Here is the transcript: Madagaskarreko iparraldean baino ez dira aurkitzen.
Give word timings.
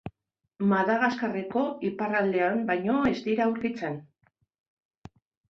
Madagaskarreko 0.69 1.65
iparraldean 1.89 2.65
baino 2.71 2.97
ez 3.11 3.15
dira 3.29 3.47
aurkitzen. 3.47 4.01